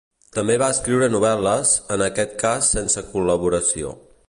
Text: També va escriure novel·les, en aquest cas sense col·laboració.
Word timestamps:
També 0.35 0.53
va 0.61 0.69
escriure 0.75 1.09
novel·les, 1.15 1.73
en 1.97 2.03
aquest 2.07 2.35
cas 2.45 2.73
sense 2.77 3.07
col·laboració. 3.13 3.97